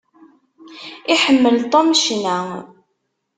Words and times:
Iḥemmel 1.13 1.57
Tom 1.71 1.87
ccna. 2.01 2.37